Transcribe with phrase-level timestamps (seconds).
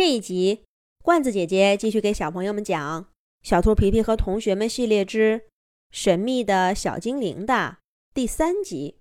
[0.00, 0.64] 这一集，
[1.04, 3.04] 罐子姐姐继续给小朋友们讲
[3.42, 5.46] 《小兔皮皮和同学们系列之
[5.90, 7.76] 神秘的小精灵》的
[8.14, 8.96] 第三集。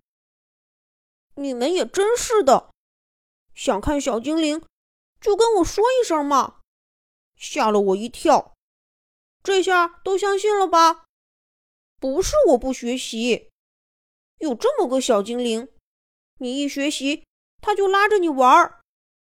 [1.35, 2.71] 你们也真是的，
[3.55, 4.61] 想看小精灵
[5.21, 6.59] 就跟我说一声嘛，
[7.37, 8.53] 吓了我一跳。
[9.41, 11.05] 这下都相信了吧？
[11.97, 13.49] 不是我不学习，
[14.39, 15.69] 有这么个小精灵，
[16.39, 17.23] 你一学习
[17.61, 18.81] 他就拉着你玩儿，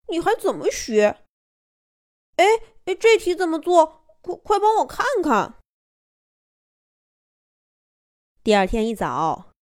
[0.09, 1.22] 你还怎么学？
[2.43, 2.47] 哎
[2.87, 4.05] 哎，这题怎么做？
[4.21, 5.61] 快快帮我看看！
[8.43, 9.53] 第二天一早，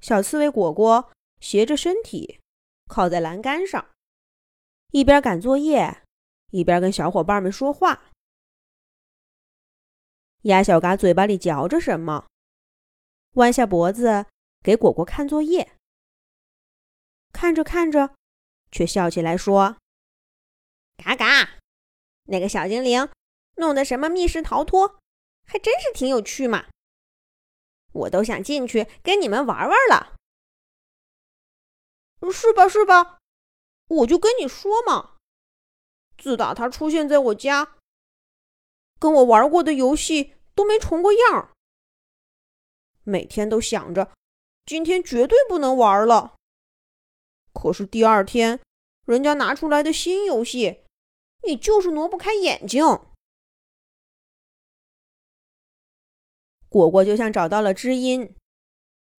[0.00, 2.40] 小刺猬果果斜着身体
[2.86, 3.90] 靠在栏杆上，
[4.92, 6.04] 一边赶作业，
[6.50, 8.12] 一边跟小伙伴们说话。
[10.42, 12.28] 鸭小嘎嘴巴里嚼着什么，
[13.32, 14.26] 弯下脖子
[14.62, 15.76] 给果果看作业。
[17.32, 18.14] 看着看着，
[18.70, 19.78] 却笑起来说
[20.96, 21.49] ：“嘎嘎。”
[22.30, 23.08] 那个小精灵
[23.56, 25.00] 弄的什么密室逃脱，
[25.44, 26.66] 还真是挺有趣嘛！
[27.92, 30.14] 我都想进去跟你们玩玩了，
[32.32, 32.68] 是吧？
[32.68, 33.18] 是吧？
[33.88, 35.16] 我就跟你说嘛，
[36.16, 37.76] 自打他出现在我家，
[39.00, 41.50] 跟我玩过的游戏都没重过样
[43.02, 44.12] 每天都想着
[44.64, 46.36] 今天绝对不能玩了，
[47.52, 48.60] 可是第二天
[49.04, 50.84] 人家拿出来的新游戏。
[51.42, 52.84] 你就是挪不开眼睛。
[56.68, 58.34] 果果就像找到了知音，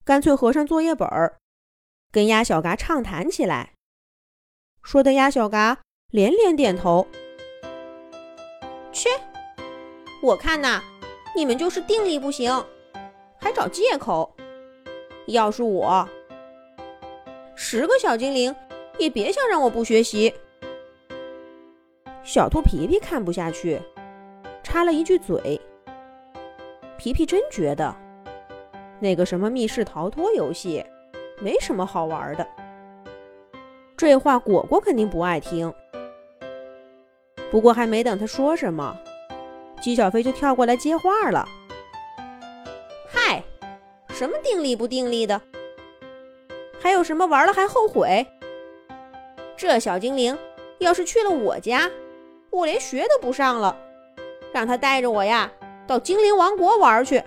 [0.06, 1.38] 干脆合上作业本儿，
[2.12, 3.74] 跟鸭小嘎畅谈起来，
[4.82, 7.08] 说的鸭小嘎连连点头。
[8.94, 9.10] 切，
[10.24, 10.82] 我看呐，
[11.36, 12.66] 你们就是定力不行，
[13.40, 14.34] 还找借口。
[15.28, 16.08] 要是我，
[17.56, 18.56] 十个小精灵
[18.98, 20.34] 也别想让我不学习。
[22.34, 23.78] 小兔皮皮看不下去，
[24.64, 25.60] 插了一句嘴。
[26.98, 27.94] 皮皮真觉得
[29.02, 30.82] 那个什么密室逃脱游戏
[31.42, 32.48] 没什么好玩的。
[33.98, 35.74] 这话果果肯定不爱听。
[37.52, 38.98] 不过还没等他说什么，
[39.82, 41.46] 姬小飞就跳过来接话了
[43.12, 43.44] ：“嗨，
[44.08, 45.42] 什么定力不定力的？
[46.80, 48.26] 还有什么玩了还后悔？
[49.58, 50.38] 这小精灵
[50.80, 51.92] 要是去了我家……”
[52.52, 53.76] 我连学都不上了，
[54.54, 55.52] 让他带着我呀
[55.88, 57.24] 到精灵王国玩去。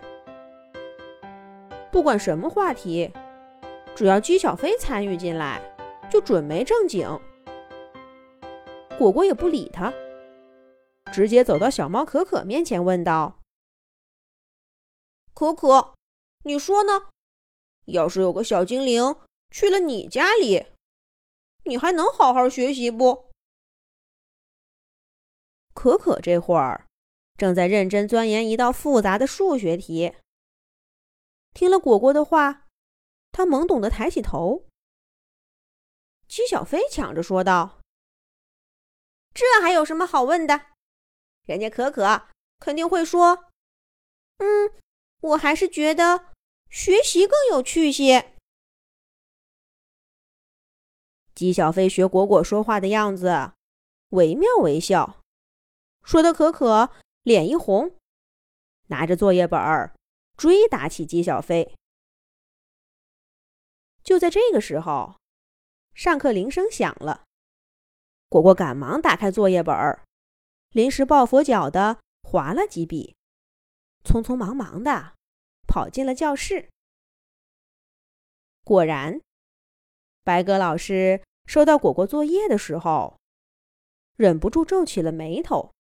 [1.91, 3.11] 不管什么话题，
[3.97, 5.63] 只要姬小飞参与进来，
[6.11, 7.09] 就准没正经。
[8.99, 9.93] 果果也不理他，
[11.13, 13.41] 直接走到小猫可可面前问道
[15.35, 15.95] ：“可可，
[16.45, 17.07] 你说呢？
[17.87, 19.17] 要是有个小精灵
[19.51, 20.67] 去了你家里，
[21.65, 23.31] 你还能好好学习不？”
[25.75, 26.87] 可可这会儿
[27.37, 30.15] 正在认真钻研一道复杂的数学题。
[31.53, 32.67] 听了果果的话，
[33.33, 34.67] 他懵懂的抬起头。
[36.27, 37.81] 姬小飞抢着说道
[39.35, 40.69] ：“这还有什么好问的？
[41.45, 43.51] 人家可可肯定会说，
[44.39, 44.73] 嗯，
[45.21, 46.33] 我还是觉得
[46.71, 48.33] 学习更有趣些。”
[51.35, 53.53] 姬小飞学果果说话的样子，
[54.11, 55.21] 惟妙惟肖。
[56.05, 56.93] 说的可可
[57.23, 57.97] 脸一红，
[58.89, 59.97] 拿着作业本儿
[60.37, 61.75] 追打起姬小飞。
[64.03, 65.17] 就在这个时候，
[65.95, 67.25] 上课铃声响了，
[68.29, 70.05] 果果赶忙打开作业本儿，
[70.71, 73.17] 临时抱佛脚的划了几笔，
[74.05, 75.15] 匆匆忙忙的
[75.67, 76.69] 跑进了教室。
[78.63, 79.21] 果然，
[80.23, 83.19] 白鸽老师收到果果作业的时候，
[84.17, 85.74] 忍不住皱起了眉头。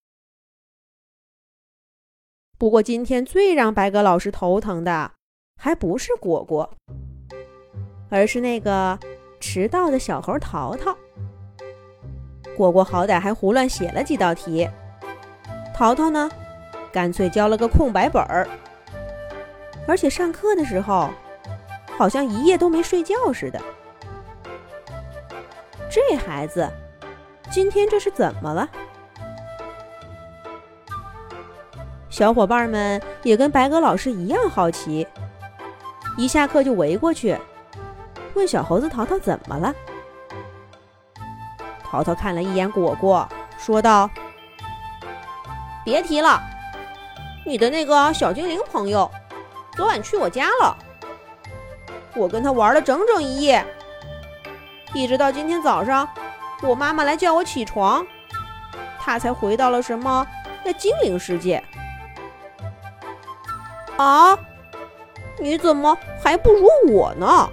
[2.64, 5.10] 不过，今天最让白鸽老师头疼的，
[5.60, 6.70] 还不是果果，
[8.08, 8.98] 而是那个
[9.38, 10.96] 迟到的小猴淘淘。
[12.56, 14.66] 果果好歹还胡乱写了几道题，
[15.74, 16.30] 淘淘呢，
[16.90, 18.48] 干脆交了个空白本儿，
[19.86, 21.10] 而且上课的时候，
[21.98, 23.60] 好像一夜都没睡觉似的。
[25.90, 26.66] 这孩子，
[27.50, 28.66] 今天这是怎么了？
[32.14, 35.04] 小伙伴们也跟白鸽老师一样好奇，
[36.16, 37.36] 一下课就围过去
[38.34, 39.74] 问小猴子淘淘怎么了。
[41.82, 43.28] 淘淘看了一眼果果，
[43.58, 44.08] 说道
[45.84, 46.40] ：“别提了，
[47.44, 49.10] 你的那个小精灵朋友
[49.72, 50.78] 昨晚去我家了，
[52.14, 53.66] 我跟他玩了整整一夜，
[54.92, 56.08] 一直到今天早上，
[56.62, 58.06] 我妈妈来叫我起床，
[59.00, 60.24] 他才回到了什么
[60.64, 61.60] 那精灵世界。
[63.96, 64.38] 啊，
[65.38, 67.48] 你怎么还不如我呢？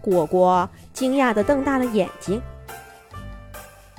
[0.00, 2.42] 果果惊讶的瞪大了眼睛。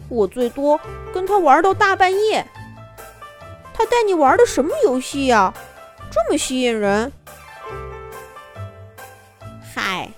[0.09, 0.79] 我最多
[1.13, 2.45] 跟他玩到大半夜。
[3.73, 5.51] 他带你玩的什么游戏呀？
[6.11, 7.11] 这么吸引人？
[9.73, 10.09] 嗨，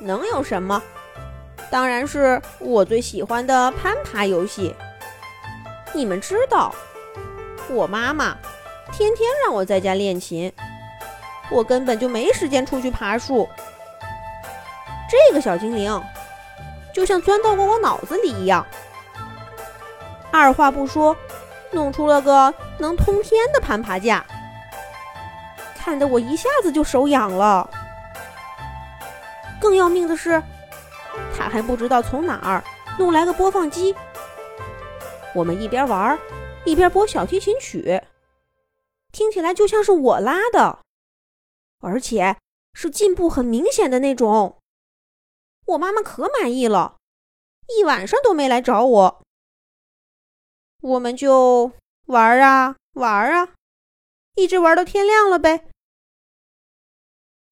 [0.00, 0.82] 能有什么？
[1.70, 4.74] 当然是我最喜欢的攀爬游戏。
[5.92, 6.74] 你们知道，
[7.70, 8.36] 我妈妈
[8.92, 10.52] 天天让我在家练琴，
[11.50, 13.48] 我根本就没时间出去爬树。
[15.08, 16.02] 这个小精灵
[16.92, 18.66] 就像钻到过我脑子里一样，
[20.30, 21.16] 二话不说，
[21.70, 24.24] 弄出了个能通天的攀爬架，
[25.78, 27.68] 看得我一下子就手痒了。
[29.60, 30.42] 更要命的是，
[31.36, 32.64] 他还不知道从哪儿
[32.98, 33.94] 弄来个播放机。
[35.32, 36.18] 我们一边玩儿
[36.66, 38.02] 一边播小提琴曲，
[39.10, 40.80] 听起来就像是我拉的，
[41.80, 42.36] 而且
[42.74, 44.58] 是进步很明显的那种。
[45.66, 46.98] 我妈妈可满意了，
[47.68, 49.22] 一晚上都没来找我。
[50.80, 51.72] 我们就
[52.06, 53.54] 玩啊玩啊，
[54.34, 55.68] 一直玩到天亮了呗。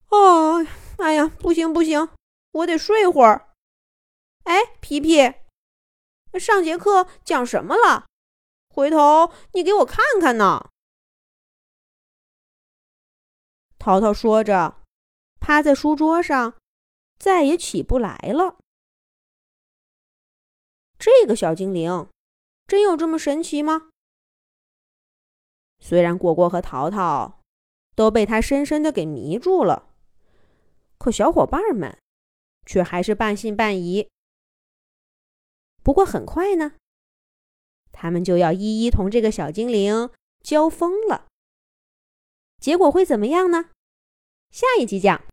[0.08, 0.66] 哦。
[0.98, 2.08] 哎呀，不行不行，
[2.50, 3.50] 我得睡会儿。
[4.42, 5.32] 哎，皮皮，
[6.40, 8.07] 上节课讲什么了？
[8.68, 10.70] 回头你给我看看呢。
[13.78, 14.82] 淘淘说着，
[15.40, 16.58] 趴在书桌上，
[17.18, 18.58] 再也起不来了。
[20.98, 22.08] 这个小精灵，
[22.66, 23.90] 真有这么神奇吗？
[25.78, 27.40] 虽然果果和淘淘
[27.94, 29.88] 都被他深深的给迷住了。
[30.98, 31.96] 可小伙伴们
[32.66, 34.08] 却还是半信半疑。
[35.84, 36.74] 不过很快呢，
[38.00, 40.08] 他们就要一一同这个小精灵
[40.40, 41.26] 交锋了。
[42.60, 43.70] 结果会怎么样呢？
[44.52, 45.24] 下一集讲。